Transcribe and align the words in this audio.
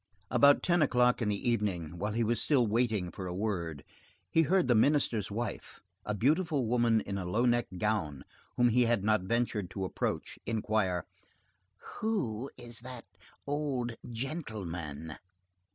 About 0.31 0.63
ten 0.63 0.81
o'clock 0.81 1.21
in 1.21 1.29
the 1.29 1.47
evening, 1.47 1.99
while 1.99 2.13
he 2.13 2.23
was 2.23 2.41
still 2.41 2.65
waiting 2.65 3.11
for 3.11 3.27
a 3.27 3.35
word, 3.35 3.83
he 4.31 4.41
heard 4.41 4.67
the 4.67 4.73
Minister's 4.73 5.29
wife, 5.29 5.79
a 6.05 6.15
beautiful 6.15 6.65
woman 6.65 7.01
in 7.01 7.19
a 7.19 7.23
low 7.25 7.45
necked 7.45 7.77
gown 7.77 8.23
whom 8.57 8.69
he 8.69 8.85
had 8.85 9.03
not 9.03 9.21
ventured 9.21 9.69
to 9.69 9.85
approach, 9.85 10.39
inquire: 10.47 11.05
"Who 11.99 12.49
is 12.57 12.79
that 12.79 13.05
old 13.45 13.95
gentleman?" 14.11 15.17